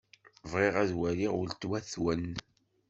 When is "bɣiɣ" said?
0.51-0.75